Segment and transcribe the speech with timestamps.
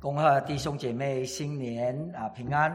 [0.00, 2.70] 恭贺弟兄姐妹新年啊平安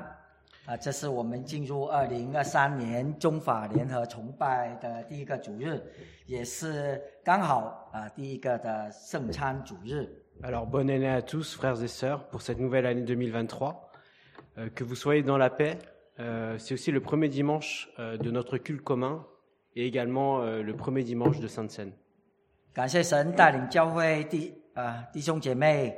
[0.65, 0.75] 啊！
[0.75, 5.81] 这是我们进入二零二三年中法联合崇拜的第一个主日，
[6.25, 10.05] 也是刚好啊第一个的圣餐主日。
[10.41, 13.89] Alors bonne année à tous, frères et sœurs, pour cette nouvelle année 2023.
[14.57, 15.77] Euh, que vous soyez dans la paix.
[16.19, 19.25] Euh, c'est aussi le premier dimanche euh, de notre culte commun
[19.75, 21.93] et également euh, le premier dimanche de Sainte Seine.
[22.73, 25.95] 感谢神带领教会弟啊弟兄姐妹，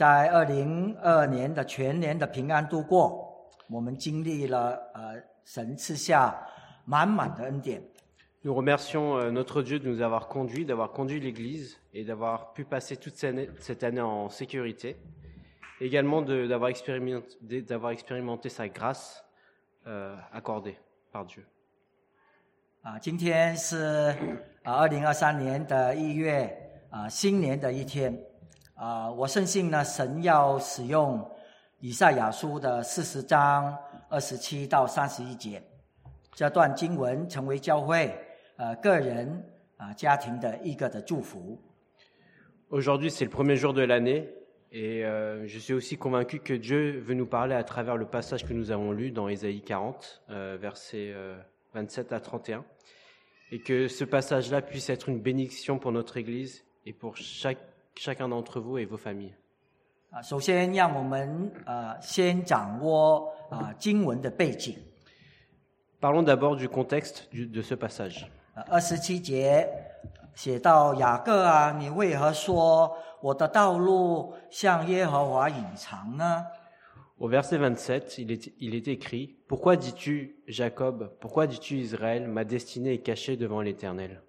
[0.00, 3.24] 在二零二二年的全年的平安度过。
[3.68, 6.36] 我们经历了呃神赐下
[6.84, 7.82] 满满的恩典。
[8.44, 12.64] Nous remercions euh, notre Dieu de nous avoir conduits, d'avoir conduit l'Église et d'avoir pu
[12.64, 14.96] passer toute cette année, cette année en sécurité.
[15.80, 19.24] Également de- d'avoir expérimenté, d'avoir expérimenté sa grâce
[19.88, 20.78] euh, accordée
[21.10, 21.44] par Dieu.
[22.82, 24.14] 啊，今天是
[24.62, 26.56] 啊二零二三年的一月
[26.90, 28.16] 啊新年的一天
[28.81, 31.23] 啊，我深信呢，神要使用
[31.81, 33.77] 以赛亚书的四十章
[34.09, 35.61] 二十七到三十一节
[36.33, 38.11] 这段经文，成为教会
[38.57, 39.45] 呃个人
[39.77, 41.59] 啊家庭的一个的祝福。
[42.71, 44.27] Aujourd'hui, c'est le premier jour de l'année
[44.71, 48.43] et euh, je suis aussi convaincu que Dieu veut nous parler à travers le passage
[48.47, 51.37] que nous avons lu dans Ésaïe 40, euh, versets euh,
[51.75, 52.65] 27 à 31,
[53.51, 57.59] et que ce passage-là puisse être une bénédiction pour notre Église et pour chaque,
[57.94, 59.34] chacun d'entre vous et vos familles.
[60.10, 64.76] 啊，首先让我们呃先掌握啊经文的背景。
[66.00, 68.24] Parlons d'abord du contexte du- de ce passage.
[68.54, 69.68] 呃二十七节
[70.34, 76.44] 写到雅各啊，你为何说我的道路向耶和华隐藏呢？
[77.18, 82.44] Au verset 27, il est, il est écrit Pourquoi dis-tu, Jacob Pourquoi dis-tu, Israël Ma
[82.44, 84.20] destinée est cachée devant l'Éternel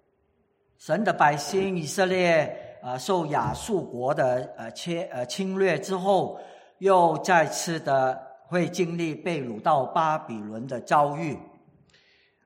[0.78, 6.37] 神的百姓以色列 呃受亚述国的呃侵呃侵略之后，
[6.79, 11.37] 又再次的会经历被掳到巴比伦的遭遇。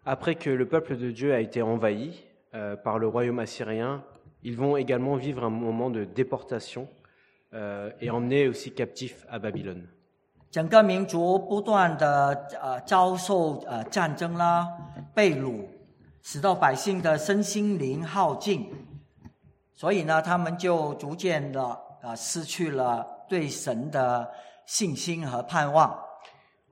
[0.05, 2.13] Après que le peuple de Dieu a été envahi
[2.53, 4.03] euh, par le royaume assyrien,
[4.41, 6.87] ils vont également vivre un moment de déportation
[7.53, 9.87] euh, et emmenés aussi captifs à Babylone.
[10.49, 14.65] 整个民族不断的呃遭受呃战争啦、
[15.13, 15.65] 被掳，
[16.21, 18.71] 使到百姓的身心灵耗尽，
[19.77, 21.61] 所以呢，他们就逐渐的
[22.01, 24.27] 啊失去了对神的
[24.65, 25.95] 信心和盼望。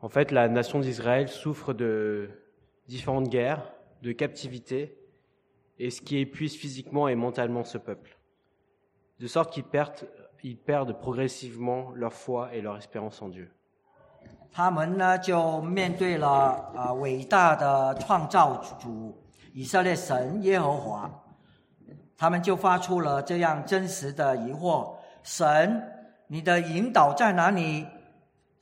[0.01, 2.31] En fait, la nation d'Israël souffre de
[2.87, 3.61] différentes guerres,
[4.01, 4.97] de captivité,
[5.77, 8.17] et ce qui épuise physiquement et mentalement ce peuple.
[9.19, 10.07] De sorte qu'ils perdent,
[10.43, 13.51] ils perdent progressivement leur foi et leur espérance en Dieu.
[14.51, 16.27] 他们呢就面对了
[16.75, 19.15] 啊、伟大的创造主
[19.53, 21.24] 以色列神耶和华，
[22.17, 25.81] 他们就发出了这样真实的疑惑：神，
[26.27, 27.85] 你的引导在哪里？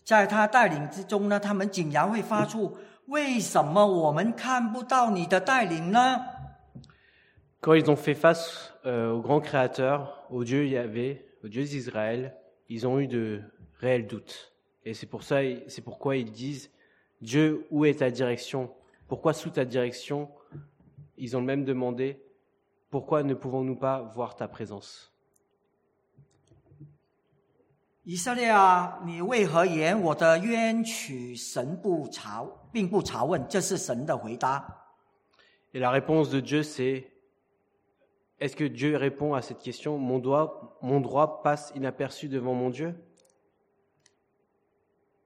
[0.03, 2.77] 在他带领之中呢，他们竟然会发出：
[3.07, 6.19] 为什么我们看不到你的带领呢
[7.61, 12.35] ？Quand ils ont fait face euh, au grand créateur, au Dieu Yahvé, au Dieu d'Israël,
[12.67, 13.41] ils ont eu de
[13.79, 14.51] réels doutes.
[14.83, 15.37] Et c'est pour ça,
[15.67, 16.69] c'est pourquoi ils disent
[17.21, 18.69] Dieu, où est ta direction
[19.07, 20.29] Pourquoi sous ta direction
[21.17, 22.22] Ils ont même demandé
[22.92, 25.10] Pourquoi ne pouvons-nous pas voir ta présence
[28.04, 33.46] 以色列啊，你为何言我的冤屈神不查，并不查问？
[33.48, 34.64] 这是神的回答。
[35.74, 37.10] Et la réponse de Dieu, c'est
[38.40, 42.70] Est-ce que Dieu répond à cette question Mon droit, mon droit passe inaperçu devant mon
[42.70, 42.94] Dieu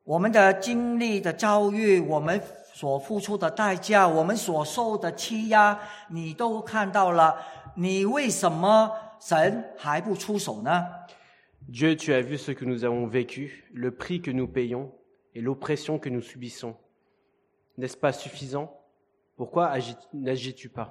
[0.05, 2.43] 我们的经历的遭遇，我们
[2.78, 5.80] 所付出的代价，我们所受的欺压，
[6.10, 7.36] 你都看到了。
[7.76, 10.86] 你为什么神还不出手呢
[11.68, 14.92] ？Dieu, tu as vu ce que nous avons vécu, le prix que nous payons
[15.34, 16.76] et l'oppression que nous subissons.
[17.80, 18.70] N'est-ce pas suffisant
[19.36, 20.90] Pourquoi agis- n'agis-tu pas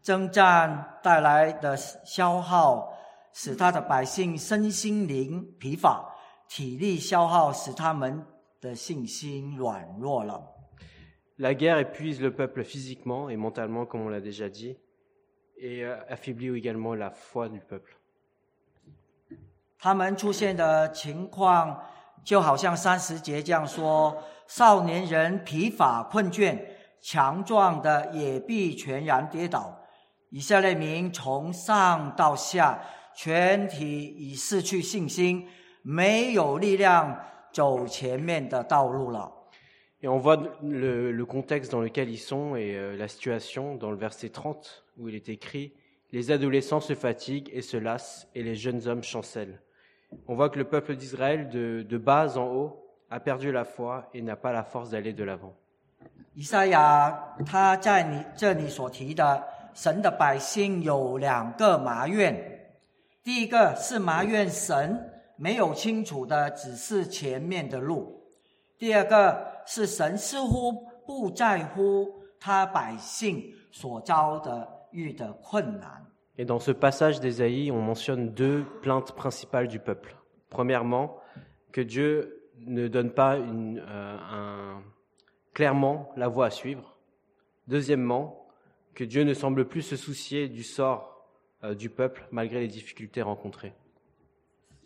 [0.00, 2.92] 征战带来的消耗，
[3.32, 6.14] 使他的百姓身心灵疲乏，
[6.48, 8.24] 体力消耗使他们
[8.60, 10.54] 的信心软弱了。
[11.36, 14.76] La guerre épuise le peuple physiquement et mentalement, comme on l'a déjà dit,
[15.56, 17.94] et euh, affaiblit également la foi du peuple.
[19.78, 21.80] 他们出现的情况，
[22.24, 26.60] 就好像三十节这样说：少年人疲乏困倦，
[27.00, 29.80] 强壮的也必全然跌倒。
[30.30, 32.82] 以色列民从上到下，
[33.14, 35.48] 全体已失去信心，
[35.82, 39.31] 没有力量走前面的道路了。
[40.01, 43.89] Et on voit le, le contexte dans lequel ils sont et euh, la situation dans
[43.89, 45.73] le verset 30 où il est écrit
[46.11, 49.61] Les adolescents se fatiguent et se lassent et les jeunes hommes chancellent.
[50.27, 54.09] On voit que le peuple d'Israël, de, de bas en haut, a perdu la foi
[54.13, 55.55] et n'a pas la force d'aller de l'avant.
[56.35, 56.43] 以
[65.37, 68.23] 赛亚他在你这里所提的，神的百姓有两个埋怨，第一个是埋怨神没有清楚的指示前面的路，
[68.77, 70.71] 第二个是神似乎
[71.05, 76.05] 不在乎他百姓所遭的遇的困难。
[76.37, 80.15] Et dans ce passage d'Ésaïe, on mentionne deux plaintes principales du peuple.
[80.49, 81.17] Premièrement,
[81.71, 84.83] que Dieu ne donne pas une, euh, un-
[85.53, 86.97] clairement la voie à suivre.
[87.67, 88.47] Deuxièmement,
[88.95, 91.27] que Dieu ne semble plus se soucier du sort
[91.63, 93.73] euh, du peuple malgré les difficultés rencontrées.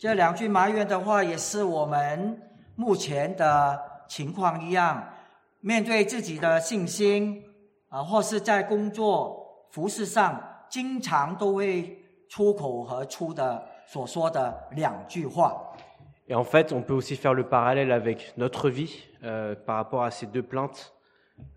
[0.02, 2.36] 这两句埋怨的话，也是我们
[2.74, 5.00] 目前的情况一样，
[5.60, 7.40] 面对自己的信心
[7.88, 11.96] 啊，或是在工作服饰上，经常都会
[12.28, 15.72] 出口而出的所说的两句话。
[16.26, 20.10] Et en fait, on peut aussi faire le parallèle avec notre vie euh, par rapport à
[20.10, 20.92] ces deux plaintes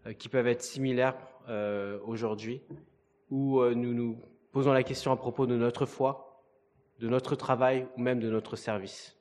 [0.06, 1.16] euh, qui peuvent être similaires
[1.50, 2.62] euh, aujourd'hui,
[3.32, 4.20] où euh, nous nous
[4.52, 6.25] posons la question à propos de notre foi,
[6.99, 9.13] de notre travail ou même de notre service.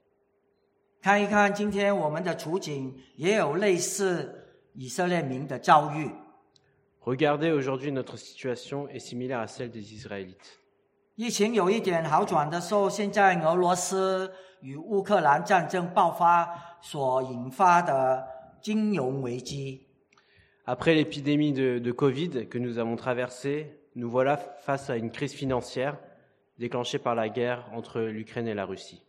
[1.02, 6.12] 看一看今天我们的处境，也有类似以色列民的遭遇。
[7.02, 10.58] Regardez aujourd'hui notre situation est similaire à celle des Israélites.
[11.16, 14.32] 疫情有一点好转的时候，现在俄罗斯
[14.62, 18.28] 与乌克兰战争爆发所引发的
[18.62, 19.88] 金融危机，
[20.66, 25.34] Après l'épidémie de, de Covid que nous avons traversée, nous voilà face à une crise
[25.34, 25.98] financière
[26.59, 29.03] déclenchée par la guerre entre l'Ukraine et la Russie.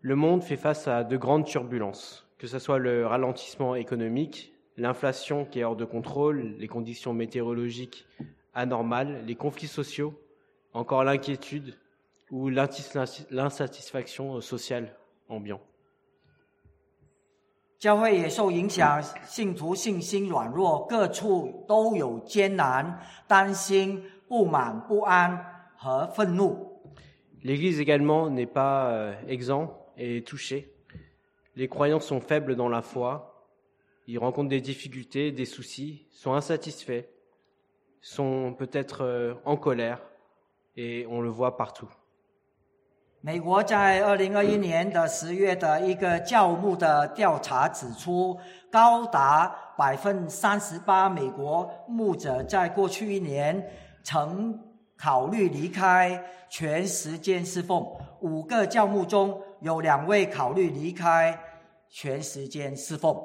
[0.00, 5.44] Le monde fait face à de grandes turbulences, que ce soit le ralentissement économique, l'inflation
[5.44, 8.06] qui est hors de contrôle, les conditions météorologiques
[8.54, 10.14] anormales, les conflits sociaux,
[10.72, 11.74] encore l'inquiétude,
[12.30, 14.96] ou l'insatisfaction sociale
[15.28, 15.60] ambiant.
[27.42, 30.72] L'Église également n'est pas euh, exempt et touchée.
[31.56, 33.46] Les croyants sont faibles dans la foi,
[34.06, 37.04] ils rencontrent des difficultés, des soucis, sont insatisfaits,
[38.00, 40.00] sont peut-être euh, en colère,
[40.76, 41.90] et on le voit partout.
[43.26, 48.38] 美国在二零二一年的十月的一个教牧的调查指出，
[48.70, 53.66] 高达百分三十八美国牧者在过去一年
[54.02, 54.54] 曾
[54.94, 57.82] 考虑离开全时间侍奉，
[58.20, 61.34] 五个教牧中有两位考虑离开
[61.88, 63.16] 全时间侍奉。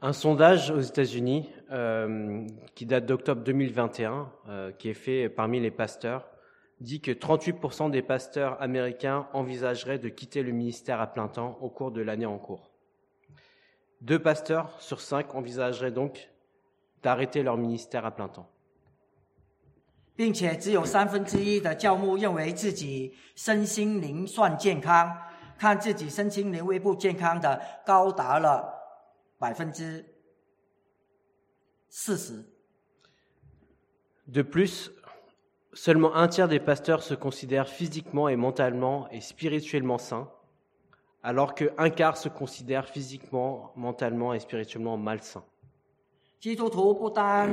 [0.00, 2.46] Un sondage aux États-Unis euh,
[2.76, 6.22] qui date d'octobre 2021, euh, qui est fait parmi les pasteurs,
[6.82, 11.70] dit que 38% des pasteurs américains envisageraient de quitter le ministère à plein temps au
[11.70, 12.70] cours de l'année en cours.
[14.00, 16.28] Deux pasteurs sur cinq envisageraient donc
[17.02, 18.48] d'arrêter leur ministère à plein temps.
[34.26, 34.90] De plus,
[35.73, 40.29] seulement un tiers des pasteurs se considèrent physiquement et mentalement et spirituellement sains,
[41.23, 45.43] alors qu'un quart se considèrent physiquement, mentalement et spirituellement malsains.
[46.39, 47.49] 基督徒不单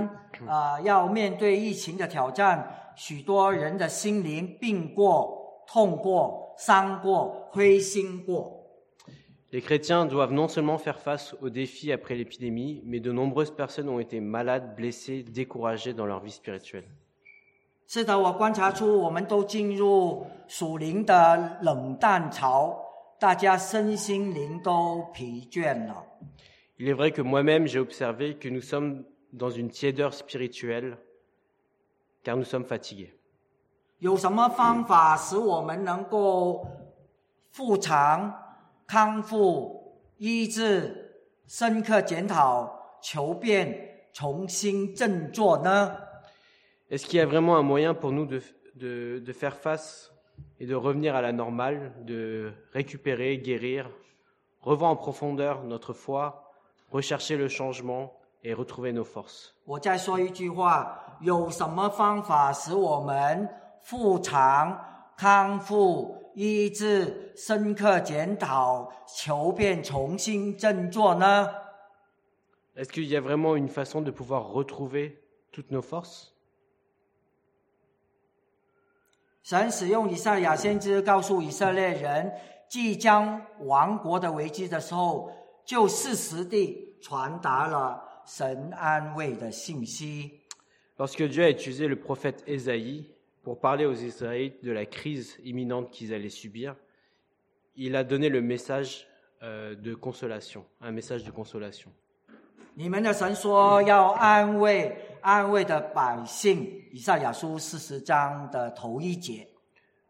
[0.46, 8.60] 啊、呃要面对疫情的挑战，许多人的心灵病过、痛过、伤过、灰心过。
[9.50, 13.88] Les chrétiens doivent non seulement faire face aux défis après l'épidémie, mais de nombreuses personnes
[13.88, 16.84] ont été malades, blessées, découragées dans leur vie spirituelle.
[17.91, 22.79] 是的，我观察出我们都进入属灵的冷淡潮，
[23.19, 25.95] 大家身心灵都疲倦了。
[26.77, 30.97] Il est vrai que moi-même, j'ai observé que nous sommes dans une tiédeur spirituelle,
[32.23, 33.09] car nous sommes fatigués.
[33.97, 36.67] 有什么方法使我们能够
[37.49, 38.31] 复常、
[38.85, 45.97] 康复、医治、深刻检讨、求变、重新振作呢？
[46.90, 48.40] Est-ce qu'il y a vraiment un moyen pour nous de,
[48.74, 50.12] de, de faire face
[50.60, 53.90] et de revenir à la normale, de récupérer, guérir,
[54.60, 56.52] revoir en profondeur notre foi,
[56.90, 63.48] rechercher le changement et retrouver nos forces 我再说一句话：有什么方法使我们
[63.82, 64.78] 复常、
[65.16, 71.50] 康复、 医治、深刻检讨、求变、重新振作呢？
[72.76, 76.32] Est-ce qu'il y a vraiment une façon de pouvoir retrouver toutes nos forces
[79.49, 82.31] 神使用以赛亚先知告诉以色列人，
[82.67, 85.31] 即将亡国的危机的时候，
[85.65, 90.41] 就适时地传达了神安慰的信息。
[90.99, 93.05] Lorsque Dieu a utilisé le prophète Ésaïe
[93.41, 96.75] pour parler aux Israélites de la crise imminente qu'ils allaient subir,
[97.75, 99.07] il a donné le message
[99.41, 101.89] euh, de consolation, un message de consolation.
[102.75, 109.47] 你们的神说要安慰安慰的百姓，以赛亚书四十章的头一节。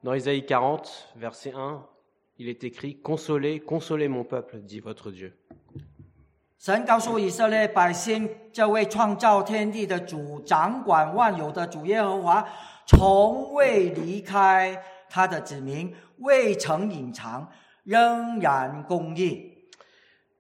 [0.04, 0.88] Dans Isaïe 40,
[1.20, 1.82] verset 1,
[2.38, 5.34] il est écrit Consolez, consolez mon peuple, dit votre Dieu.
[6.58, 12.48] 神告诉以色列百姓，这位创造天地的主、掌管万有的主耶和华，
[12.86, 17.48] 从未离开他的子民，未曾隐藏，
[17.84, 19.70] 仍然公义。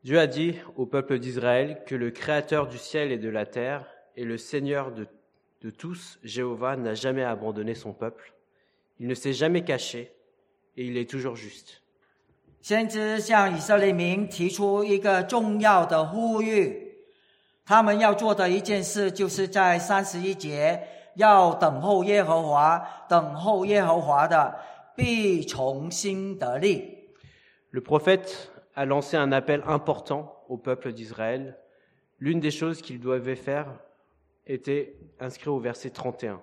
[0.02, 3.86] Dieu a dit au peuple d'Israël que le Créateur du ciel et de la terre
[4.19, 5.07] et le Seigneur de,
[5.61, 8.33] de tous, Jéhovah, n'a jamais abandonné son peuple.
[8.99, 10.13] Il ne s'est jamais caché
[10.77, 11.81] et il est toujours juste.
[12.61, 16.97] 先知向以色列民提出一个重要的呼吁，
[17.67, 20.83] 他们要做的一件事，就是在三十一节
[21.17, 24.59] 要等候耶和华，等候耶和华的
[24.97, 27.11] 必重新得力。
[27.71, 31.59] Le prophète a lancé un appel important au peuple d'Israël.
[32.19, 33.67] L'une des choses qu'il devait faire
[34.49, 36.41] était inscrit au verset 31,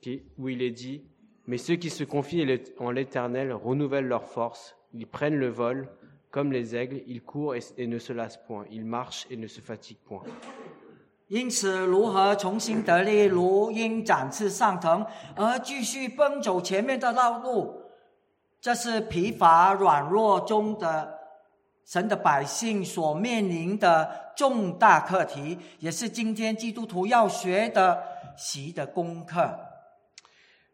[0.00, 1.04] qui- où il est dit
[1.46, 2.46] Mais ceux qui se confient
[2.78, 5.88] en l'Éternel renouvellent leur force, ils prennent le vol,
[6.30, 9.46] comme les aigles, ils courent et, et ne se lassent point, ils marchent et ne
[9.46, 10.24] se fatiguent point.
[11.28, 15.06] 因此，如何重新得力，如鹰展翅上腾，
[15.36, 17.82] 而继续奔走前面的道路，
[18.60, 21.17] 这是疲乏软弱中的
[21.88, 28.02] 神的百姓所面临的重大课题，也是今天基督徒要学的
[28.36, 29.58] 习的功课。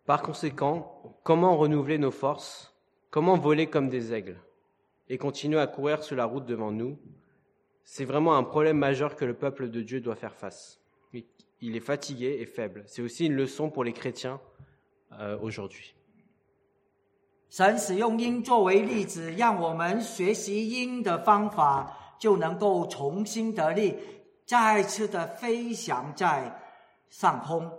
[0.06, 0.87] Par conséquent,
[1.23, 2.68] comment renouveler nos forces
[3.11, 4.38] Comment voler comme des aigles
[5.09, 6.97] Et continuer à courir sur la route devant nous
[7.85, 10.80] C'est vraiment un problème majeur que le peuple de Dieu doit faire face.
[11.61, 12.85] Il est fatigué et faible.
[12.87, 14.40] C'est aussi une leçon pour les chrétiens
[15.18, 15.93] euh, aujourd'hui.
[17.49, 23.95] 神使用鹰作为例子，让我们学习鹰的方法，就能够重新得力，
[24.45, 26.61] 再次的飞翔在
[27.09, 27.71] 上空。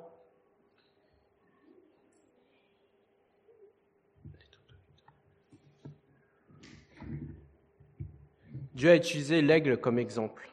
[8.75, 10.51] Dieu a utilisé l'aigle comme exemple.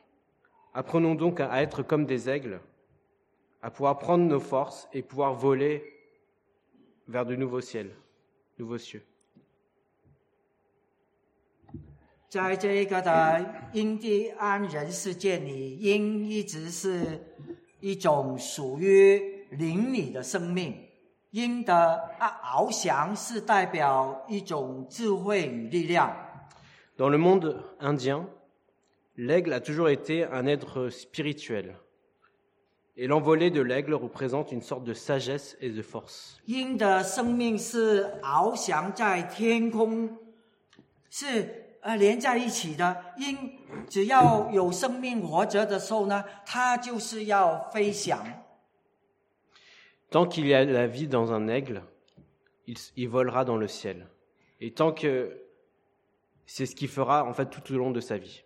[0.74, 2.62] Apprenons donc à être comme des aigles,
[3.62, 5.84] à pouvoir prendre nos forces et pouvoir voler
[7.08, 7.92] vers de nouveaux ciels,
[8.78, 9.02] cieux.
[12.30, 17.22] 在这个的印第安人世界里，鹰一直是
[17.80, 20.76] 一种属于灵里的生命。
[21.30, 26.12] 鹰的啊翱翔是代表一种智慧与力量。
[26.98, 28.28] Dans le monde indien,
[29.16, 31.76] l'aigle a toujours été un être spirituel.
[32.97, 36.41] Et l'envolée de l'aigle représente une sorte de sagesse et de force.
[36.47, 40.19] 鹰的生命是翱翔在天空，
[41.09, 43.15] 是呃连在一起的。
[43.19, 43.37] 鹰
[43.89, 48.19] 只要有生命活着的时候呢，它就是要飞翔。
[50.11, 51.83] Tant qu'il y a la vie dans un aigle,
[52.67, 54.09] il, il volera dans le ciel.
[54.59, 55.39] Et tant que
[56.47, 58.43] c'est ce qu'il fera en fait tout au long de sa vie.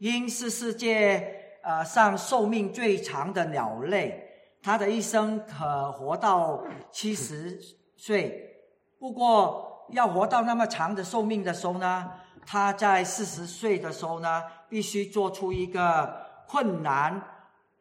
[0.00, 4.23] 鹰是世界 呃上寿命最长的鸟类，
[4.61, 7.59] 它的一生可活到七十
[7.95, 8.55] 岁。
[8.99, 12.11] 不过要活到那么长的寿命的时候呢，
[12.45, 16.15] 它在四十岁的时候呢，必须做出一个
[16.47, 17.19] 困难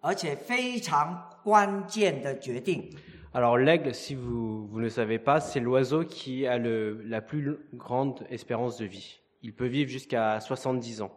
[0.01, 2.91] 而且非常关键的决定。
[3.35, 8.25] Alors l'aigle, si vous, vous ne savez pas, c'est l'oiseau qui a le, la plus grande
[8.31, 9.19] espérance de vie.
[9.43, 11.11] Il peut vivre jusqu'à 70 ans.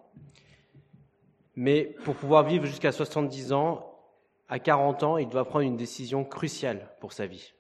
[1.60, 3.84] Mais pour pouvoir vivre jusqu'à 70 ans,
[4.48, 7.52] à 40 ans, il doit prendre une décision cruciale pour sa vie.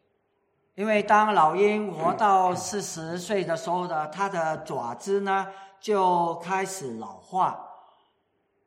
[0.76, 5.48] 因为当老鹰活到四十岁的时候呢，它的爪子呢
[5.80, 7.60] 就开始老化，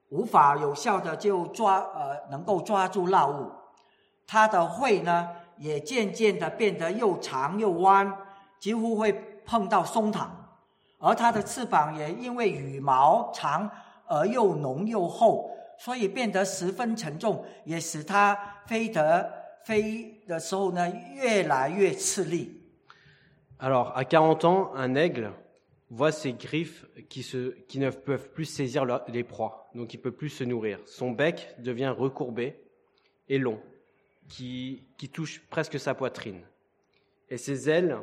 [0.08, 3.52] 无法有效的就抓呃能够抓住落物，
[4.26, 8.12] 它的喙呢也渐渐的变得又长又弯，
[8.58, 9.12] 几乎会
[9.46, 10.28] 碰到松躺，
[10.98, 13.70] 而它的翅膀也因为羽毛长
[14.09, 19.31] 而又浓又厚，所以变得十分沉重，也使它飞得
[19.63, 22.61] 飞的时候呢越来越吃力。
[23.57, 25.31] Alors, à 40 ans, un aigle
[25.89, 29.97] voit ses griffes qui, se, qui ne peuvent plus saisir le- les proies, donc il
[29.97, 30.79] peut plus se nourrir.
[30.85, 32.59] Son bec devient recourbé
[33.29, 33.59] et long,
[34.27, 36.41] qui, qui touche presque sa poitrine.
[37.29, 37.97] Et ses ailes,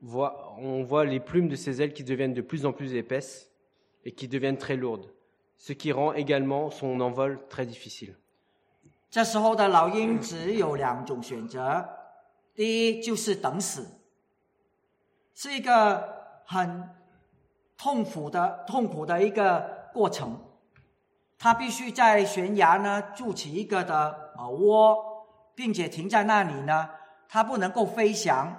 [0.00, 3.49] voit- on voit les plumes de ses ailes qui deviennent de plus en plus épaisses
[4.05, 5.09] et qui deviennent très lourdes,
[5.57, 8.15] ce qui rend également son envol très difficile.
[9.09, 11.87] 这时候的老鹰只有两种选择，
[12.55, 13.99] 第一就是等死，
[15.35, 16.89] 是一个很
[17.77, 20.39] 痛苦的痛苦的一个过程。
[21.37, 26.89] 它必须在悬崖呢筑起一个的呃窝，并且停在那里呢，
[27.27, 28.55] 它不能够飞翔，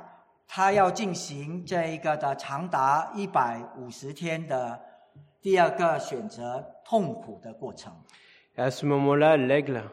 [0.46, 4.78] 它要进行这一个的长达一百五十天的
[5.41, 7.91] 第二个选择痛苦的过程。
[8.57, 9.83] Et à ce moment-là, l'aigle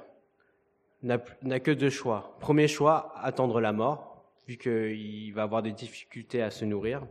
[1.03, 2.37] n'a n'a que deux choix.
[2.41, 7.07] Premier choix, attendre la mort, vu qu'il va avoir des difficultés à se nourrir.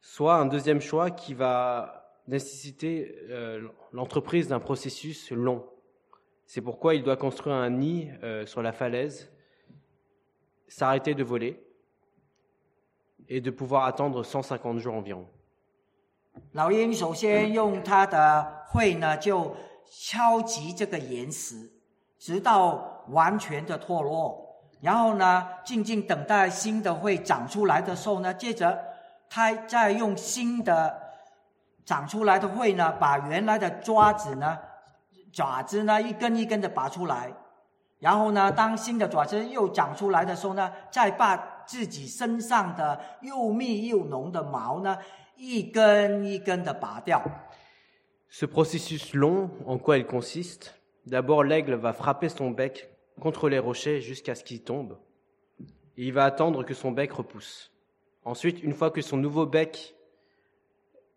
[0.00, 5.66] Soit un deuxième choix qui va nécessiter euh, l'entreprise d'un processus long.
[6.46, 9.30] C'est pourquoi il doit construire un nid euh, sur la falaise,
[10.68, 11.62] s'arrêter de voler
[13.28, 15.26] et de pouvoir attendre 150 jours environ.
[16.53, 19.55] 老鹰首先用它的喙呢，就
[19.89, 21.69] 敲击这个岩石，
[22.17, 24.43] 直到完全的脱落。
[24.81, 28.79] 然后呢，静静等待新的喙长出来的时候呢，接着
[29.29, 30.95] 它再用新的
[31.85, 34.57] 长出来的喙呢，把原来的爪子呢、
[35.33, 37.31] 爪子呢一根一根的拔出来。
[37.99, 44.97] 然后呢，当新的爪子又长出来的时候呢，再把自己身上的又密又浓的毛呢，
[45.36, 47.22] 一根一根的拔掉。
[48.28, 53.58] Ce processus long, en quoi il consiste D'abord, l'aigle va frapper son bec contre les
[53.58, 54.98] rochers jusqu'à ce qu'il tombe.
[55.96, 57.72] Et il va attendre que son bec repousse.
[58.24, 59.96] Ensuite, une fois que son nouveau bec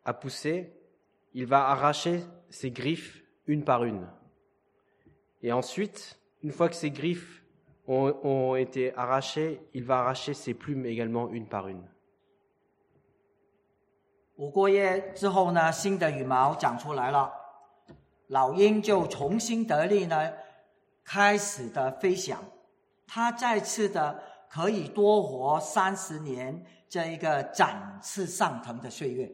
[0.05, 0.73] a poussé,
[1.33, 4.07] il va arracher ses griffes une par une.
[5.41, 7.43] Et ensuite, une fois que ses griffes
[7.87, 11.83] ont, ont été arrachées, il va arracher ses plumes également une par une.
[14.38, 17.28] 五个月之后呢，新的羽毛长出来了，
[18.28, 20.32] 老鹰就重新得力呢，
[21.04, 22.38] 开始的飞翔。
[23.04, 29.28] 它再次的可以多活三十年，这一个展翅上腾的岁月。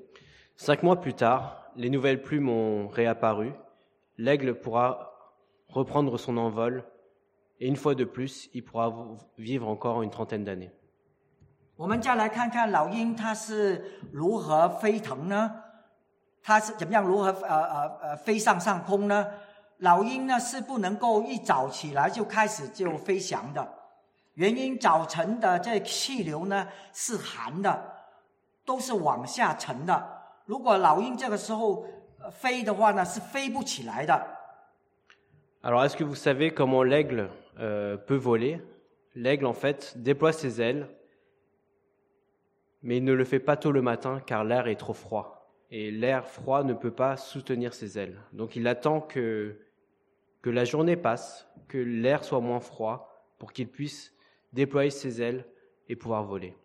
[0.57, 3.53] Cinq mois plus tard, les nouvelles plumes ont réapparu.
[4.17, 5.11] L'aigle pourra
[5.69, 6.83] reprendre son envol
[7.61, 10.71] et une fois de plus, il pourra v- vivre encore une trentaine d'années.
[11.77, 15.51] 我们再来看看老鹰它是如何飞腾呢？
[16.41, 19.27] 它是怎么样如何呃呃呃飞上上空呢？
[19.79, 23.69] 老鹰呢是不能够一早起来就开始就飞翔的，
[24.35, 27.93] 原因早晨的这气流呢是寒的，
[28.65, 30.23] 都是往下沉的。
[30.45, 31.85] 如果老鹰这个时候
[32.31, 34.25] 飞的话呢，是飞不起来的。
[35.63, 38.61] Alors, est-ce que vous savez comment l'aigle euh, peut voler
[39.17, 40.87] L'aigle, en fait, déploie ses ailes,
[42.84, 45.36] mais il ne le fait pas tôt le matin car l'air est trop froid.
[45.72, 48.18] Et l'air froid ne peut pas soutenir ses ailes.
[48.34, 49.56] Donc, il attend que,
[50.42, 54.12] que la journée passe, que l'air soit moins froid pour qu'il puisse
[54.52, 55.46] déployer ses ailes
[55.88, 56.56] et pouvoir voler.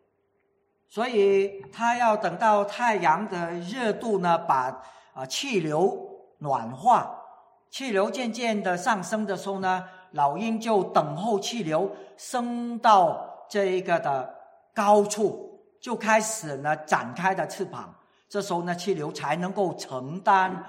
[0.88, 4.82] 所以它要等到太阳的热度呢，把
[5.12, 6.08] 啊气流
[6.38, 7.20] 暖化，
[7.68, 14.34] 气流渐渐的上升的时候呢，老鹰就等候气流升到这一个的
[14.72, 15.47] 高处，
[15.79, 17.95] 就开始呢展开的翅膀。
[18.27, 20.63] 这时候呢，气流才能够承担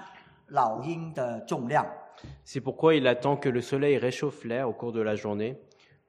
[0.47, 1.85] 老鹰的重量。
[2.45, 5.57] C'est pourquoi il attend que le soleil réchauffe l'air au cours de la journée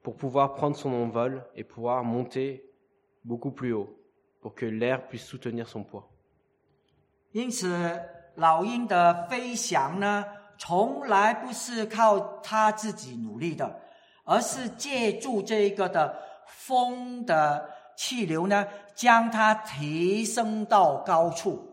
[0.01, 2.63] pour pouvoir prendre son envol et pouvoir monter
[3.23, 3.89] beaucoup plus haut
[4.41, 6.05] pour que l'air puisse soutenir son poids.
[7.31, 8.01] 因此，
[8.35, 10.25] 老鹰的飞翔呢，
[10.57, 13.79] 从来不是靠它自己努力的，
[14.23, 21.69] 而是借助这一个的风的气流呢，将它提升到高处。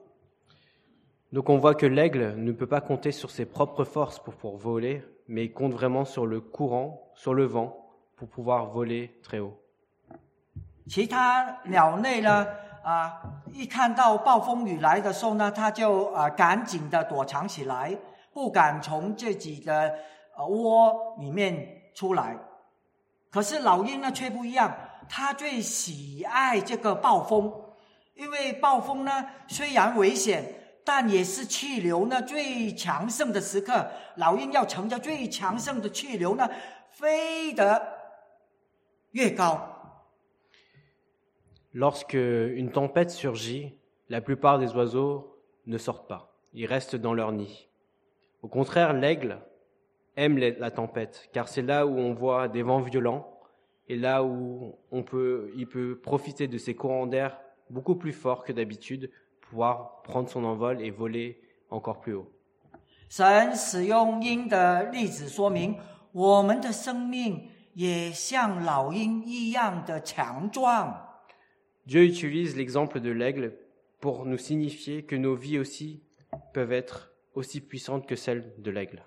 [1.32, 4.56] Donc on voit que l'aigle ne peut pas compter sur ses propres forces pour, pouvoir
[4.56, 7.72] voler, mais il compte vraiment sur le courant, sur le vent,
[8.16, 9.54] pour pouvoir voler très haut.
[10.88, 12.46] 其他鸟类呢，
[12.82, 17.96] 啊，一看到暴风雨来的时候呢，它就啊赶紧的躲藏起来，
[18.32, 19.94] 不敢从自己的
[20.36, 22.36] 呃窝里面出来。
[23.30, 24.74] 可是老鹰呢却不一样，
[25.12, 27.52] 它最喜爱这个暴风，
[28.14, 29.10] 因为暴风呢
[29.48, 30.44] 虽然危险，
[30.84, 33.90] 但也是气流呢最强盛的时刻。
[34.14, 36.48] 老鹰要乘着最强盛的气流呢，
[36.92, 37.82] 飞得
[39.10, 39.60] 越高。
[41.72, 46.28] Lorsque une tempête surgit, la plupart des oiseaux ne sortent pas.
[46.52, 47.68] Ils restent dans leur nid.
[48.42, 49.40] Au contraire, l'aigle
[50.16, 53.29] aime la tempête, car c'est là où on voit des vents violents
[53.89, 58.43] et là où on peut, il peut profiter de ces courants d'air beaucoup plus forts
[58.43, 59.09] que d'habitude,
[59.41, 62.31] pouvoir prendre son envol et voler encore plus haut.
[63.09, 65.77] 神使用鹰的例子说明，
[66.11, 71.01] 我们的生命也像老鹰一样的强壮。
[71.85, 73.53] Dieu utilise l'exemple de l'aigle
[74.01, 76.01] pour nous signifier que nos vies aussi
[76.53, 79.03] peuvent être aussi puissantes que celles de l'aigle.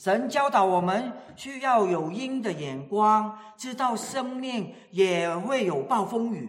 [0.00, 6.48] 神教导我们需要有鹰的眼光，知道生命也会有暴风雨。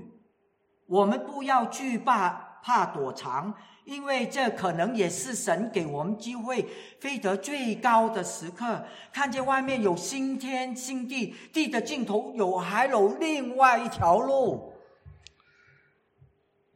[0.88, 6.66] 我们不要惧怕，怕躲藏，因为这可能也是神给我们机会
[7.02, 8.86] 飞得最高的时刻。
[9.12, 14.72] 看见外面有新天新地，地的尽头有还有另外一条路。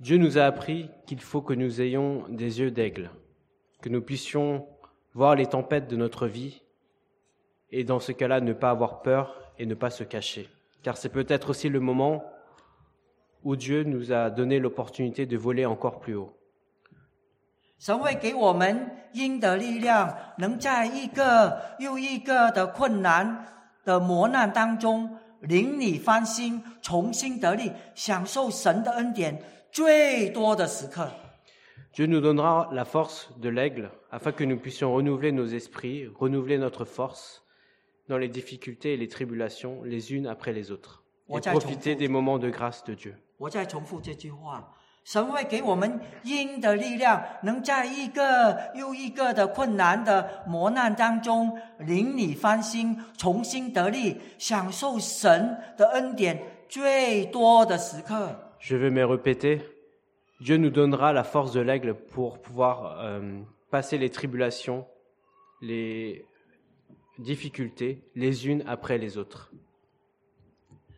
[0.01, 3.09] Dieu nous a appris qu'il faut que nous ayons des yeux d'aigle,
[3.81, 4.67] que nous puissions
[5.13, 6.59] voir les tempêtes de notre vie
[7.77, 10.47] et dans ce cas-là, ne pas avoir peur et ne pas se cacher.
[10.81, 12.23] Car c'est peut-être aussi le moment
[13.43, 16.31] où Dieu nous a donné l'opportunité de voler encore plus haut.
[31.93, 36.57] Dieu nous donnera la force de l'aigle afin que nous puissions renouveler nos esprits, renouveler
[36.57, 37.44] notre force
[38.09, 41.03] dans les difficultés et les tribulations les unes après les autres.
[41.29, 43.15] Et profiter des moments de grâce de Dieu.
[58.59, 59.61] Je vais me répéter,
[60.41, 64.87] Dieu nous donnera la force de l'aigle pour pouvoir euh, passer les tribulations,
[65.61, 66.25] les
[67.18, 69.50] difficultés, les unes après les autres.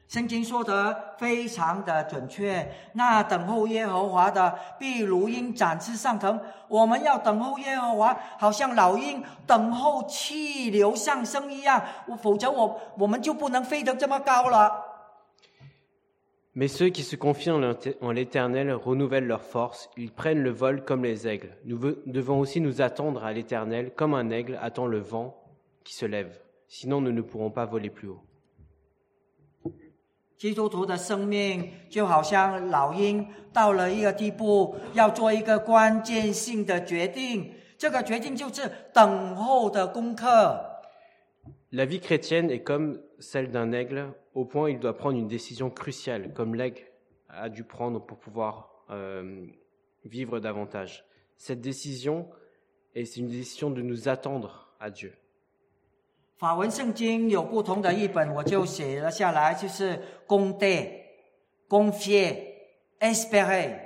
[0.09, 6.39] 圣经说得非常的准确，那等候耶和华的，必如鹰展翅上腾。
[6.69, 11.83] 我们要等候耶和华，好像老鹰等候气流上升一样，
[12.21, 14.85] 否则我我们就不能飞得这么高了。
[16.55, 20.51] Mais ceux qui se confient en l'Éter- en l'Éternel renouvellent leur force, ils prennent le
[20.51, 21.57] vol comme les aigles.
[21.65, 25.35] Nous ve- devons aussi nous attendre à l'Éternel comme un aigle attend le vent
[25.88, 28.22] qui se lève, sinon nous ne pourrons pas voler plus haut.
[41.72, 45.28] La vie chrétienne est comme celle d'un aigle, au point où il doit prendre une
[45.30, 46.84] décision cruciale, comme l'aigle
[47.30, 49.46] a dû prendre pour pouvoir euh,
[50.04, 51.06] vivre davantage.
[51.38, 52.28] Cette décision,
[52.94, 55.14] et c'est une décision de nous attendre à Dieu.
[56.37, 61.05] 法文圣经有不同的译本，我就写了下来，就是公对、
[61.69, 63.77] 公 fier、espérer。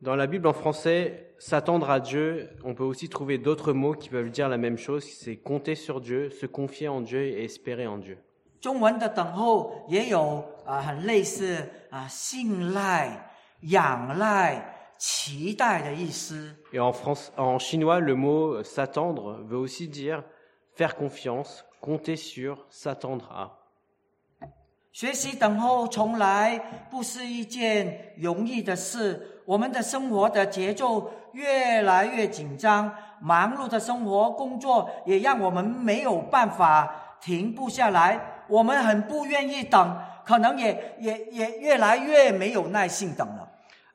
[0.00, 4.08] Dans la Bible en français, s'attendre à Dieu, on peut aussi trouver d'autres mots qui
[4.08, 7.86] peuvent dire la même chose, c'est compter sur Dieu, se confier en Dieu et espérer
[7.86, 8.18] en Dieu.
[8.60, 13.30] 中文的等候也有啊、很类似啊、信赖、
[13.62, 16.54] 仰赖、期待的意思。
[16.72, 20.22] Et en, France, en chinois, le mot euh, s'attendre veut aussi dire
[20.77, 23.57] faire confiance, compter sur, s'attendre à.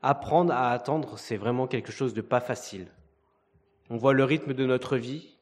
[0.03, 2.89] Apprendre à attendre, c'est vraiment quelque chose de pas facile.
[3.89, 5.33] On voit le rythme de notre vie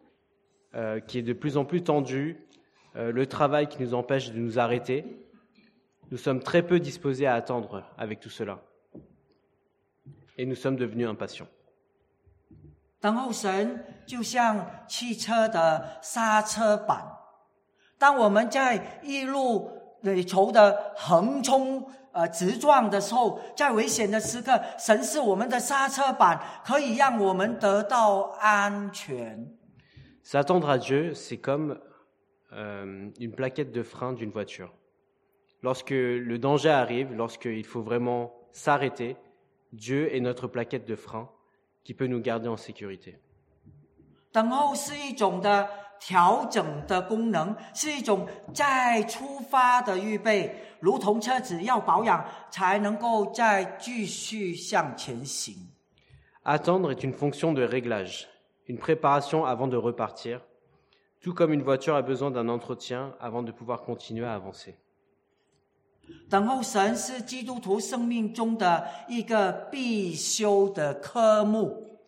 [0.74, 2.48] euh, qui est de plus en plus tendu,
[2.96, 5.06] euh, le travail qui nous empêche de nous arrêter.
[6.12, 8.60] Nous sommes très peu disposés à attendre avec tout cela.
[10.38, 11.48] Et nous sommes devenus impatients.
[13.02, 17.06] 等候神就像汽车的刹车板，
[18.00, 19.70] 当我们在一路
[20.02, 29.56] 里头的横冲呃直撞的时候，在危险的时刻，神是我们的刹车板，可以让我们得到安全。
[30.23, 31.79] S'attendre à Dieu, c'est comme
[32.53, 34.73] euh, une plaquette de frein d'une voiture.
[35.63, 39.17] Lorsque le danger arrive, lorsqu'il faut vraiment s'arrêter,
[39.73, 41.31] Dieu est notre plaquette de frein
[41.85, 43.19] qui peut nous garder en sécurité.
[56.45, 58.29] Attendre est une fonction de réglage
[58.70, 60.42] une préparation avant de repartir,
[61.22, 64.76] tout comme une voiture a besoin d'un entretien avant de pouvoir continuer à avancer.
[66.30, 72.00] 等候神是基督徒生命中的一个必修的科目。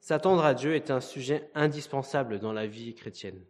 [0.00, 3.46] S'attendre à Dieu est un sujet indispensable dans la vie chrétienne.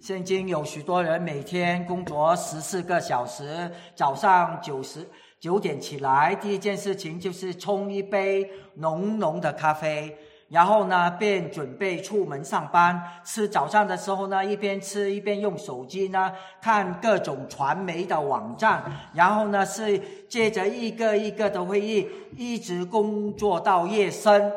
[0.00, 5.08] 现今有许多人每天工作十四个小时，早上九十
[5.39, 10.13] 九点起来，第一件事情就是冲一杯浓浓的咖啡，
[10.49, 13.01] 然后呢便准备出门上班。
[13.23, 16.29] 吃早上的时候呢，一边吃一边用手机呢
[16.61, 19.97] 看各种传媒的网站，然后呢是
[20.27, 24.51] 接着一个一个的会议，一直工作到夜深。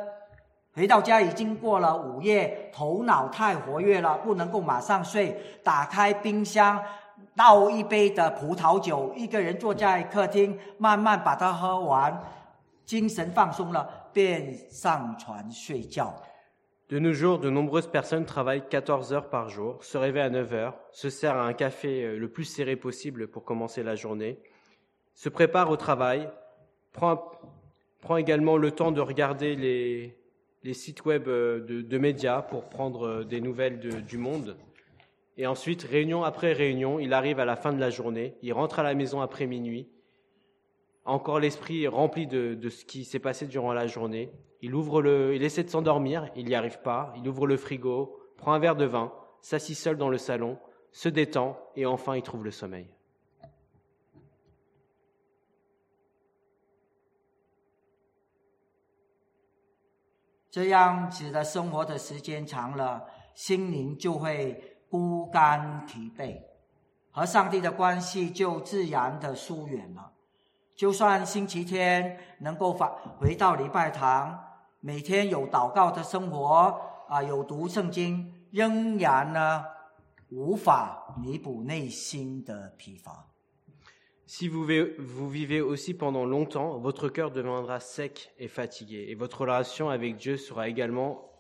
[0.75, 5.37] 回到家已经过了午夜，头脑太活跃了，不能够马上睡。
[5.63, 6.83] 打开冰箱，
[7.36, 12.20] 倒一杯的葡萄酒，一个人坐在客厅，慢慢把它喝完，
[12.86, 16.14] 精神放松了，便上床睡觉。
[16.90, 20.54] De nos jours, de nombreuses personnes travaillent 14 heures par jour, se réveillent à 9
[20.54, 24.40] heures, se servent un café euh, le plus serré possible pour commencer la journée,
[25.14, 26.30] se préparent au travail,
[26.94, 27.32] prend,
[28.00, 30.18] prend également le temps de regarder les,
[30.64, 34.56] les sites web euh, de, de médias pour prendre euh, des nouvelles de- du monde.
[35.37, 38.79] Et ensuite, réunion après réunion, il arrive à la fin de la journée, il rentre
[38.79, 39.89] à la maison après minuit,
[41.05, 44.31] encore l'esprit rempli de, de ce qui s'est passé durant la journée.
[44.61, 47.13] Il ouvre le, il essaie de s'endormir, il n'y arrive pas.
[47.17, 50.59] Il ouvre le frigo, prend un verre de vin, s'assit seul dans le salon,
[50.93, 52.87] se détend et enfin il trouve le sommeil.
[64.93, 66.43] 孤单疲惫，
[67.11, 70.13] 和上帝的关系就自然的疏远了。
[70.77, 74.39] 就算星期天能够返回到礼拜堂，
[74.81, 76.79] 每天有祷告的生活
[77.09, 79.65] 啊，有读圣经，仍然呢
[80.29, 83.31] 无法弥补内心的疲乏。
[84.27, 89.41] Si vous vivez, vous vivez aussi pendant longtemps, votre cœur deviendra sec et fatigué et votre
[89.41, 91.31] relation avec Dieu sera également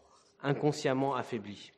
[0.42, 1.70] inconsciemment affaiblie.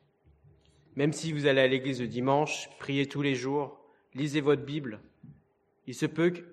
[0.96, 3.78] Même si vous allez à l'église le dimanche, priez tous les jours,
[4.14, 5.00] lisez votre Bible,
[5.86, 6.44] il se peut que-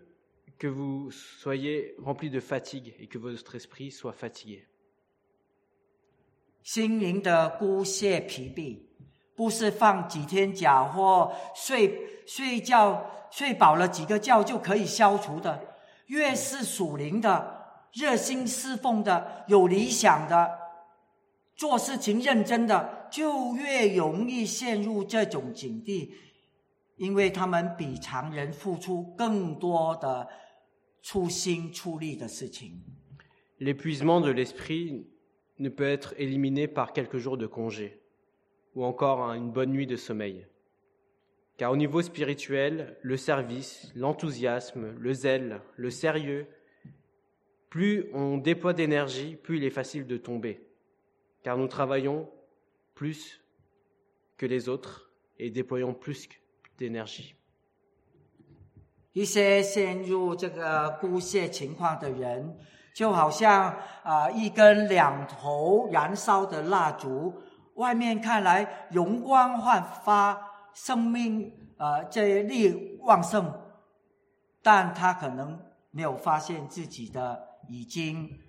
[0.58, 4.66] que vous soyez rempli de fatigue et que votre esprit soit fatigué.
[6.64, 8.80] 心灵的孤泄疲惫，
[9.36, 15.76] 不是放几天假或睡睡觉睡饱了几个觉就可以消除的。
[16.08, 20.60] 越是属灵的、热心侍奉的、有理想的、
[21.56, 26.14] 做事情认真的， 就越容易陷入这种境地，
[26.98, 30.28] 因为他们比常人付出更多的
[31.02, 32.82] 出心出力的事情。
[33.60, 35.08] L'épuisement de l'esprit
[35.58, 38.02] ne peut être éliminé par quelques jours de congé
[38.76, 40.46] ou encore hein, une bonne nuit de sommeil.
[41.58, 46.46] Car au niveau spirituel, le service, l'enthousiasme, le zèle, le sérieux,
[47.72, 50.62] plus on déploie d'énergie, plus il est facile de tomber.
[51.42, 52.30] Car nous travaillons
[52.95, 53.37] please
[59.13, 62.59] 一些陷入这个孤泄情况的人，
[62.95, 67.43] 就好像啊、一根两头燃烧的蜡烛，
[67.75, 73.53] 外面看来容光焕发，生命啊这力旺盛，
[74.63, 78.41] 但他可能没有发现自己的已经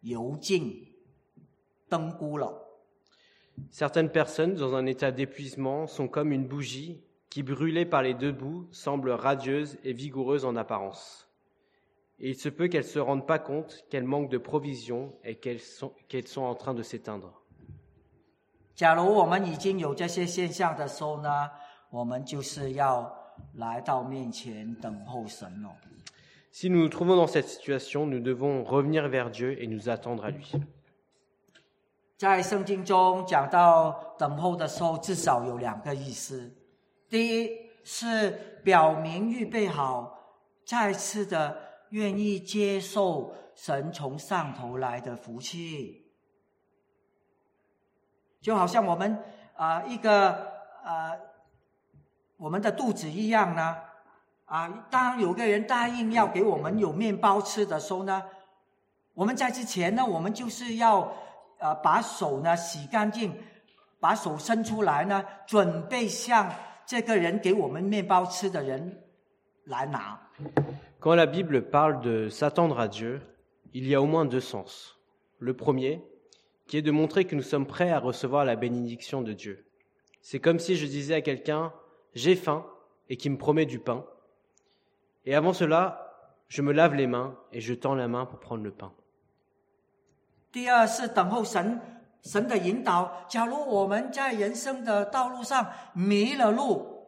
[0.00, 0.86] 油尽
[1.88, 2.59] 灯枯了。
[3.71, 8.67] Certaines personnes, dans un état d'épuisement, sont comme une bougie qui, brûlée par les deux bouts,
[8.71, 11.29] semble radieuse et vigoureuse en apparence.
[12.19, 15.35] Et il se peut qu'elles ne se rendent pas compte qu'elles manquent de provisions et
[15.35, 17.41] qu'elles sont, qu'elles sont en train de s'éteindre.
[18.75, 21.49] 假如我们已经有这些现象的时候呢，
[21.89, 23.09] 我们就是要
[23.55, 25.69] 来到面前等候神了。
[26.51, 30.25] Si nous nous trouvons dans cette situation, nous devons revenir vers Dieu et nous attendre
[30.25, 30.51] à lui.
[32.20, 36.54] 在圣经中讲到等候的时候，至少有两个意思。
[37.08, 37.50] 第一
[37.82, 40.18] 是表明预备好，
[40.66, 41.56] 再次的
[41.88, 46.12] 愿意接受神从上头来的福气，
[48.42, 49.24] 就好像我们
[49.56, 50.30] 啊、一个
[50.84, 51.16] 啊、
[52.36, 53.78] 我们的肚子一样呢。
[54.44, 58.22] 啊，当有个人答应要给我们有面包吃的时候呢，
[59.14, 61.10] 我们在之前呢，我们就是要
[61.59, 63.33] 呃把手呢洗干净，
[63.99, 66.53] 把手伸出来呢，准备向
[66.85, 69.03] 这个人给我们面包吃的人
[69.65, 70.19] 来拿。
[70.99, 73.21] Quand la Bible parle de s'attendre à Dieu,
[73.73, 74.97] il y a au moins deux sens.
[75.39, 76.01] Le premier,
[76.67, 79.65] qui est de montrer que nous sommes prêts à recevoir la bénédiction de Dieu.
[80.21, 81.71] C'est comme si je disais à quelqu'un,
[82.13, 82.65] j'ai faim,
[83.09, 84.03] et qui me promet du pain.
[85.25, 86.11] Et avant cela,
[86.47, 88.91] je me lave les mains et je tends la main pour prendre le pain.
[90.52, 91.80] 第二是等候神
[92.22, 93.24] 神的引导。
[93.28, 97.06] 假如我们在人生的道路上迷了路，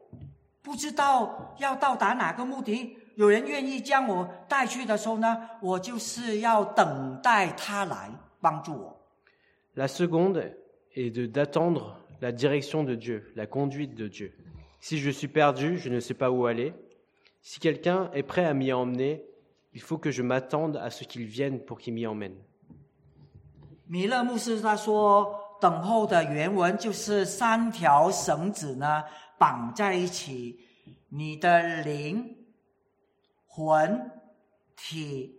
[0.62, 8.98] 不知道要到达哪个目的，有人愿意将我带去的时候呢，我就是要等待他来帮助我。
[9.74, 10.55] La seconde
[10.94, 14.33] est de d'attendre la direction de Dieu, la conduite de Dieu.
[14.81, 16.74] Si je suis perdu, je ne sais pas où aller.
[17.40, 19.24] Si quelqu'un est prêt à m'y emmener,
[19.72, 22.37] il faut que je m'attende à ce qu'il vienne pour qu'il m'y emmène.
[23.92, 29.05] 米勒牧师他说，等候的原文就是三条绳子呢
[29.38, 30.59] 绑在一起，
[31.11, 32.35] 你的灵、
[33.46, 34.11] 魂、
[34.74, 35.38] 体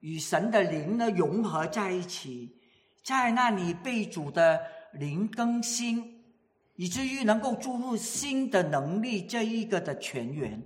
[0.00, 2.56] 与神的灵呢融合在一起，
[3.04, 6.24] 在那里被主的灵更新，
[6.76, 10.62] 以至于能够注入新的能力这一个的泉源。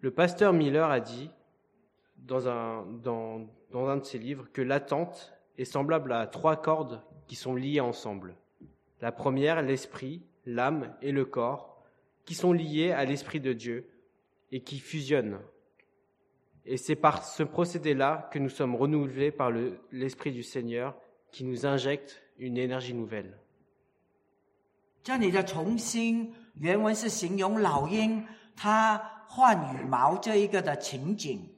[0.00, 1.28] Le pasteur Miller a dit
[2.26, 7.01] dans un, dans, dans un de ses livres que l'attente est semblable à trois cordes
[7.27, 8.35] qui sont liées ensemble.
[9.01, 11.83] La première, l'esprit, l'âme et le corps,
[12.25, 13.89] qui sont liés à l'esprit de Dieu
[14.51, 15.39] et qui fusionnent.
[16.65, 20.95] Et c'est par ce procédé-là que nous sommes renouvelés par le- l'esprit du Seigneur
[21.31, 23.37] qui nous injecte une énergie nouvelle.
[25.03, 28.25] 这里的重新原文是形容老鹰
[28.57, 28.97] 它
[29.29, 31.49] 换羽毛这一个的情景，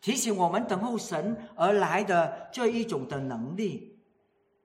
[0.00, 3.98] 提醒我们等候神而来的这一种的能力。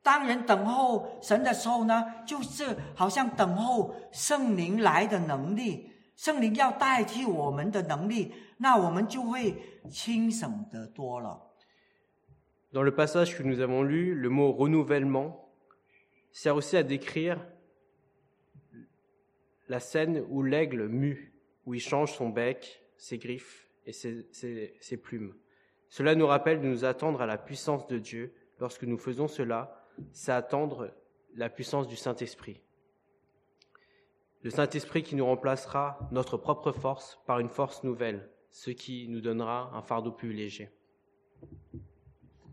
[0.02, 9.56] 当人等候神的时候呢，就是好像等候圣灵来的能力，圣灵要代替我们的能力，那我们就会
[9.89, 11.52] 轻省得多了。
[12.74, 15.36] Dans le passage que nous avons lu, le mot renouvellement
[16.32, 17.38] sert aussi à décrire
[19.67, 21.34] la scène où l'aigle mue,
[21.65, 25.35] où il change son bec, ses griffes et ses, ses- ses plumes.
[25.88, 28.35] Cela nous rappelle de nous attendre à la puissance de Dieu.
[28.59, 30.92] Lorsque nous faisons cela, c'est attendre
[31.35, 32.61] la puissance du Saint-Esprit.
[34.42, 39.20] Le Saint-Esprit qui nous remplacera notre propre force par une force nouvelle, ce qui nous
[39.20, 40.70] donnera un fardeau plus léger.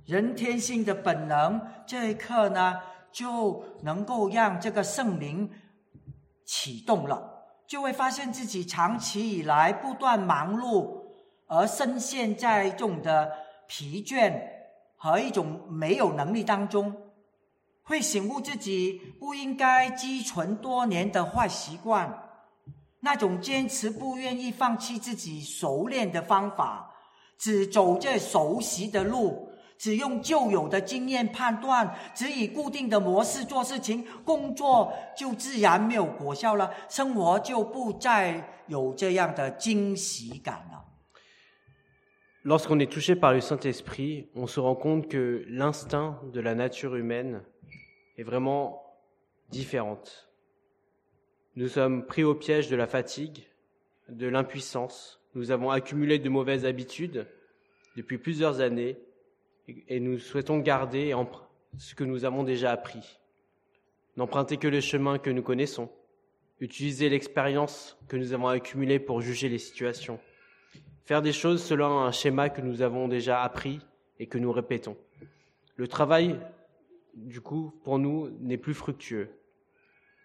[0.05, 2.79] 人天性的本能，这一刻呢，
[3.11, 5.49] 就能够让这个圣灵
[6.43, 10.98] 启动了，就会发现自己长期以来不断忙碌，
[11.52, 13.28] 而深陷在这种的
[13.66, 14.32] 疲倦
[14.94, 16.94] 和一种没有能力当中，
[17.82, 22.22] 会醒悟自己不应该积存多年的坏习惯，
[23.00, 26.94] 那种坚持不愿意放弃自己熟练的方法，
[27.36, 29.48] 只走这熟悉的路。
[29.76, 40.84] 只用旧有的经验判断，只以固定的模式做事情，工作就自然没有果效了，生活就不再有这样的惊喜感了。
[42.44, 47.42] Lorsqu'on est touché par le Saint-Esprit, on se rend compte que l'instinct de la nature humaine
[48.16, 48.82] est vraiment
[49.50, 50.30] différente.
[51.56, 53.46] Nous sommes pris au piège de la fatigue,
[54.08, 55.20] de l'impuissance.
[55.34, 57.26] Nous avons accumulé de mauvaises habitudes
[57.96, 58.96] depuis plusieurs années
[59.68, 61.14] et- nous souhaitons garder
[61.76, 63.18] ce que nous avons déjà appris.
[64.16, 65.90] N'emprunter que le chemin que nous connaissons.
[66.60, 70.18] Utiliser l'expérience que nous avons accumulée pour juger les situations
[71.04, 73.80] faire des choses selon un schéma que nous avons déjà appris
[74.18, 74.96] et que nous répétons.
[75.76, 76.38] Le travail,
[77.14, 79.30] du coup, pour nous, n'est plus fructueux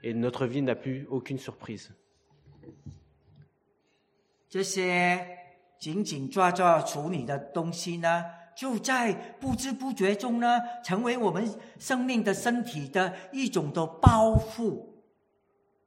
[0.03, 1.91] et notre vie n'a plus aucune surprise.
[4.49, 5.19] 这些
[5.79, 8.23] 紧紧抓抓处理的东西呢，
[8.55, 10.47] 就在不知不觉中呢，
[10.83, 11.45] 成为我们
[11.79, 14.94] 生命的身体的一种的包袱，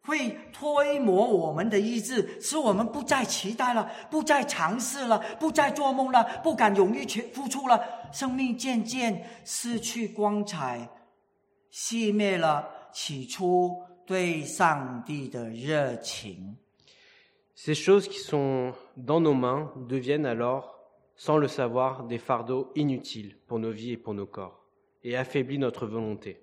[0.08, 10.90] 会推磨我们的意志，使我们不再期待了，不再尝试了，不再做梦了，不敢勇于去付出了，生命渐渐失去光彩，
[11.72, 16.58] 熄灭了起初对上帝的热情。
[17.56, 20.80] Ces choses qui sont dans nos mains deviennent alors,
[21.16, 24.66] sans le savoir, des fardeaux inutiles pour nos vies et pour nos corps,
[25.06, 26.42] et affaiblissent notre volonté,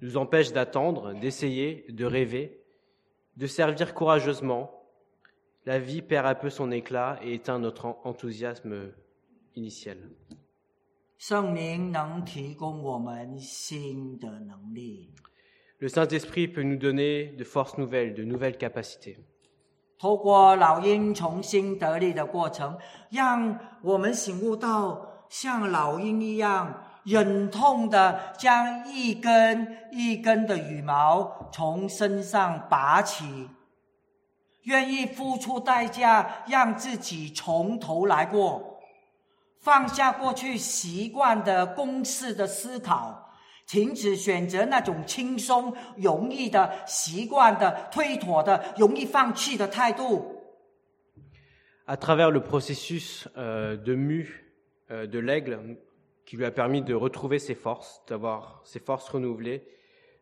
[0.00, 2.55] nous empêchent d'attendre, d'essayer, de rêver,
[3.37, 4.71] de servir courageusement,
[5.65, 8.91] la vie perd un peu son éclat et éteint notre enthousiasme
[9.55, 9.97] initial.
[15.79, 19.17] Le Saint-Esprit peut nous donner de forces nouvelles, de nouvelles capacités.
[27.07, 33.47] 忍痛的将一根一根的羽毛从身上拔起，
[34.63, 38.81] 愿意付出代价让自己从头来过，
[39.61, 43.31] 放下过去习惯的公式的思考，
[43.65, 50.33] 停止选择那种轻松容易的习惯的推脱的容易放弃的态度。
[51.85, 54.43] À travers le processus euh, de mue
[54.91, 55.77] euh, de l'aigle,
[56.26, 59.66] qui lui a permis de retrouver ses forces, d'avoir ses forces renouvelées,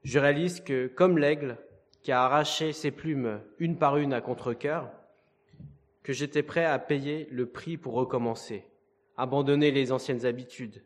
[0.03, 1.59] je réalise que, comme l'aigle
[2.03, 4.91] qui a arraché ses plumes une par une à contre-cœur,
[6.03, 8.65] que j'étais prêt à payer le prix pour recommencer,
[9.17, 10.83] abandonner les anciennes habitudes,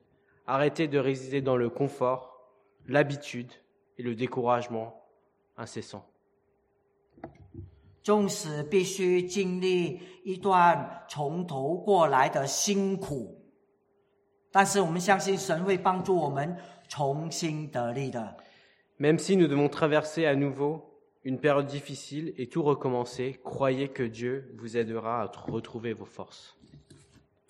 [0.47, 2.51] arrêter de résider dans le confort,
[2.89, 3.53] l'habitude
[3.99, 5.01] et le découragement
[5.57, 6.05] incessant.
[8.05, 13.38] 纵使必须经历一段从头过来的辛苦，
[14.52, 18.36] 但是我们相信神会帮助我们重新得力的。
[19.00, 20.82] Même si nous devons traverser à nouveau
[21.24, 26.06] une période difficile et tout recommencer, croyez que Dieu vous aidera à tr- retrouver vos
[26.06, 26.54] forces.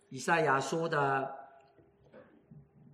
[0.09, 1.35] 以赛亚书的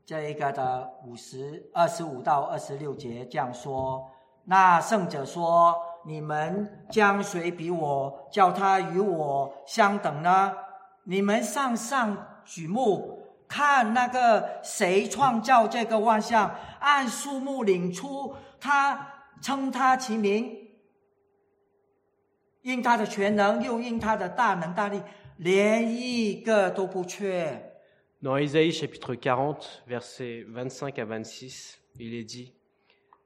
[0.06, 4.12] 这一个的五十二十五到二十六节这样说：
[4.44, 5.76] 那圣者说
[6.06, 10.54] ：“你们将谁比我，叫他与我相等呢？
[11.06, 13.15] 你们上上举目，
[13.49, 20.69] 看那个谁创造这个万象，按数目领出他，称他其名，
[22.63, 25.03] 因他的全能，又因他的大能大力，
[25.39, 27.67] 连一个都不缺。
[28.23, 32.53] Dans Ésaïe chapitre 40, versets 25 à 26, il est dit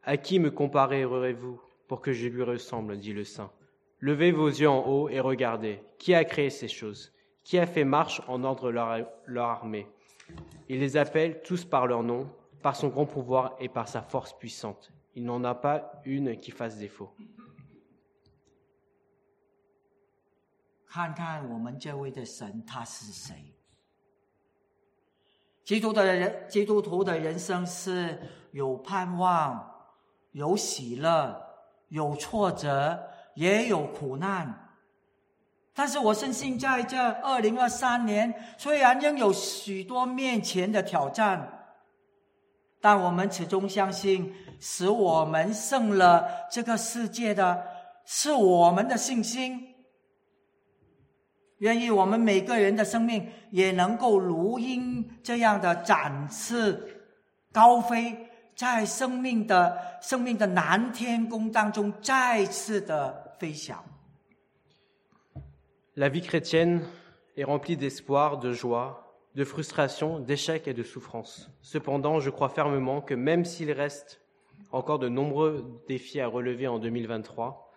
[0.05, 3.51] À qui me comparerez-vous pour que je lui ressemble dit le Saint.
[3.99, 5.83] Levez vos yeux en haut et regardez.
[5.99, 7.13] Qui a créé ces choses
[7.43, 9.89] Qui a fait marche en ordre leur, leur armée
[10.68, 12.30] Il les appelle tous par leur nom,
[12.62, 14.92] par son grand pouvoir et par sa force puissante.
[15.16, 17.12] Il n'en a pas une qui fasse défaut.
[35.80, 41.72] 但是我深信，在这二零二三年，虽然仍有许多面前的挑战，
[42.82, 47.64] 但我们始终相信，使我们胜了这个世界的，
[48.04, 49.74] 是我们的信心。
[51.60, 57.08] 愿意我们每个人的生命也能够如鹰这样的展翅
[57.54, 63.82] 高飞，在生命的生命的南天宫当中再次的飞翔。
[66.00, 66.82] La vie chrétienne
[67.36, 71.52] est remplie d'espoir, de joie, de frustration, d'échecs et de souffrances.
[71.62, 74.22] Cependant, je crois fermement que même s'il reste
[74.72, 77.74] encore de nombreux défis à relever en 2023,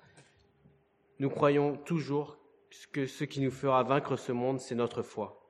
[1.19, 2.39] nous croyons toujours
[2.93, 5.45] que ce qui nous fera vaincre ce monde, c'est notre foi.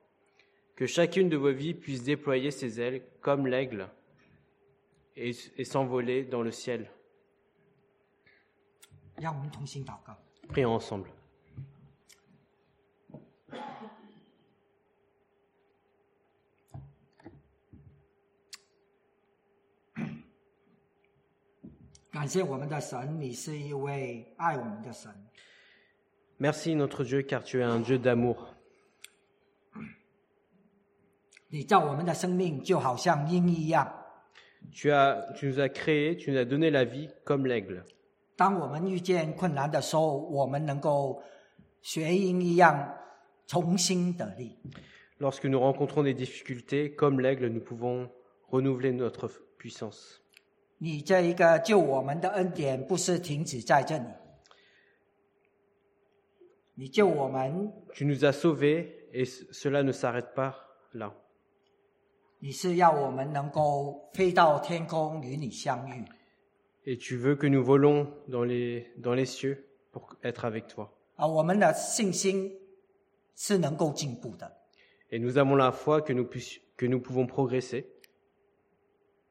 [0.75, 3.87] Que chacune de vos vies puisse déployer ses ailes comme l'aigle
[5.15, 6.89] et, et s'envoler dans le ciel.
[10.49, 11.11] Prions ensemble.
[22.12, 25.12] 感谢我们的神，你是一位爱我们的神。
[26.38, 28.36] Merci notre Dieu car tu es un Dieu d'amour.
[31.48, 33.90] 你造我们的生命就好像鹰一样，
[34.72, 37.82] Tu, as, tu nous as créés, tu nous as donné la vie comme l'aigle.
[38.36, 41.22] 当我们遇见困难的时候，我们能够
[41.82, 42.94] 学鹰一样
[43.46, 44.58] 重新得力。
[45.18, 48.08] Lorsque nous rencontrons des difficultés, comme l'aigle, nous pouvons
[48.50, 49.28] renouveler notre
[49.58, 50.20] puissance.
[50.83, 54.03] 你这一个救我们的恩典不是停止在这里，
[56.75, 59.23] 你救我们，Tu nous as sauvés et
[59.53, 60.53] cela ne s'arrête pas
[60.91, 61.13] là.
[62.39, 66.03] 你是要我们能够飞到天空与你相遇。
[66.85, 69.63] Et tu veux que nous volons dans les, dans les cieux
[69.93, 70.89] pour être avec toi.
[71.15, 72.51] 啊，我们的信心
[73.37, 74.51] 是能够进步的
[75.09, 77.85] ，Et nous avons la foi que nous, puissions- que nous pouvons progresser.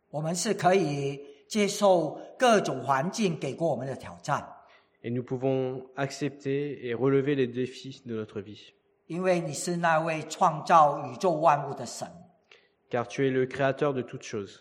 [0.09, 1.21] 我们是可以
[1.53, 4.43] 接受各种环境给过我们的挑战
[5.03, 8.73] ，Et nous pouvons accepter et relever les défis de notre vie.
[9.07, 12.09] 因为你是那位创造宇宙万物的神
[12.89, 14.61] ，Car tu es le créateur de toutes choses.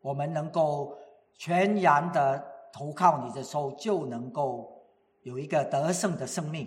[0.00, 0.98] 我们能够
[1.38, 4.84] 全然的投靠你的时候，就能够
[5.22, 6.66] 有一个得胜的生命。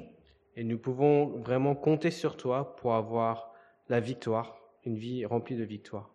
[0.55, 3.51] Et nous pouvons vraiment compter sur toi pour avoir
[3.89, 6.14] la victoire, une vie remplie de victoire.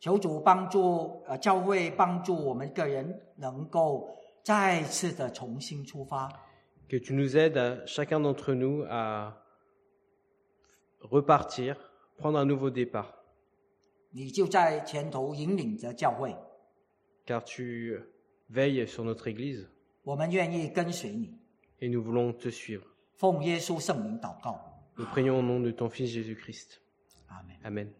[0.00, 4.08] 求主帮助呃教会帮助我们个人能够
[4.42, 6.28] 再次的重新出发，
[6.88, 9.32] Que tu nous aides, à, chacun d'entre nous, à
[11.00, 11.76] repartir,
[12.16, 13.06] prendre un nouveau départ,
[14.10, 16.34] 你就在前头引领着教会。
[17.26, 18.00] car tu
[18.48, 19.66] veilles sur notre Église
[20.04, 21.36] 我们愿意跟随你，
[21.80, 22.84] et nous voulons te suivre.
[23.16, 24.60] 奉耶稣圣名祷告，
[24.96, 26.78] Nous prions au nom de ton Fils Jésus-Christ.
[27.26, 27.56] 阿门。
[27.64, 27.99] Amen.